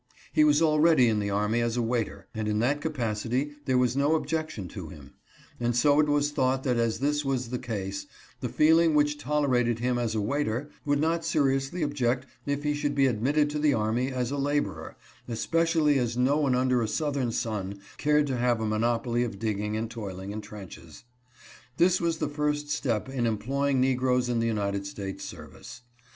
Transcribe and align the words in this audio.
He 0.33 0.43
was 0.43 0.63
already 0.63 1.07
in 1.07 1.19
the 1.19 1.29
army 1.29 1.61
as 1.61 1.77
a 1.77 1.81
waiter, 1.83 2.27
and 2.33 2.47
in 2.47 2.57
that 2.57 2.81
capacity 2.81 3.51
there 3.65 3.77
was 3.77 3.95
no 3.95 4.15
objection 4.15 4.67
to 4.69 4.89
him; 4.89 5.13
and 5.59 5.75
so 5.75 5.99
it 5.99 6.07
was 6.07 6.31
thought 6.31 6.63
that 6.63 6.77
as 6.77 6.97
this 7.01 7.23
was 7.23 7.49
the 7.51 7.59
case, 7.59 8.07
the 8.39 8.49
feeling 8.49 8.95
which 8.95 9.19
tolerated 9.19 9.77
him 9.77 9.99
as 9.99 10.15
a 10.15 10.19
waiter 10.19 10.71
would 10.85 10.99
not 10.99 11.23
seriously 11.23 11.83
object 11.83 12.25
if 12.47 12.63
he 12.63 12.73
should 12.73 12.95
be 12.95 13.05
admitted 13.05 13.47
to 13.51 13.59
the 13.59 13.75
army 13.75 14.11
as 14.11 14.31
a 14.31 14.37
laborer, 14.39 14.97
especially 15.27 15.99
as 15.99 16.17
no 16.17 16.37
one 16.37 16.55
under 16.55 16.81
a 16.81 16.87
southern 16.87 17.31
sun 17.31 17.79
cared 17.99 18.25
to 18.25 18.37
have 18.37 18.59
a 18.59 18.65
monopoly 18.65 19.23
of 19.23 19.37
digging 19.37 19.77
and 19.77 19.91
toiling 19.91 20.31
in 20.31 20.41
trenches. 20.41 21.03
This 21.77 22.01
was 22.01 22.17
the 22.17 22.27
first 22.27 22.69
step 22.71 23.07
in 23.07 23.27
employing 23.27 23.79
negroes 23.79 24.29
in 24.29 24.39
the 24.39 24.47
United 24.47 24.87
States 24.87 25.23
service. 25.23 25.83